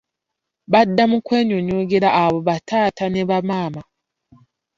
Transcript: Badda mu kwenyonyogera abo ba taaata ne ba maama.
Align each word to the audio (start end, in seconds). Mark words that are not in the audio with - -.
Badda 0.71 1.03
mu 1.11 1.17
kwenyonyogera 1.25 2.09
abo 2.23 2.37
ba 2.47 2.55
taaata 2.67 3.05
ne 3.09 3.21
ba 3.29 3.37
maama. 3.47 3.81